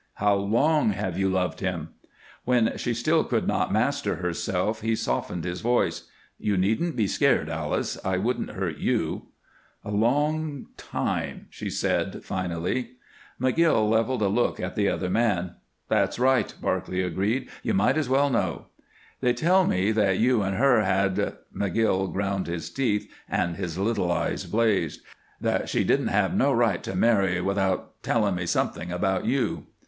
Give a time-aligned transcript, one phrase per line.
[0.15, 1.89] "How long have you loved him?"
[2.43, 6.07] When she still could not master herself, he softened his voice:
[6.39, 8.03] "You needn't be scared, Alice.
[8.03, 9.27] I couldn't hurt you."
[9.85, 12.93] "A long time," she said, finally.
[13.39, 15.57] McGill leveled a look at the other man.
[15.87, 17.47] "That's right," Barclay agreed.
[17.61, 18.65] "You might as well know."
[19.19, 24.11] "They tell me that you and her had" McGill ground his teeth, and his little
[24.11, 25.01] eyes blazed
[25.39, 29.67] "that she didn't have no right to marry without telling me something about you."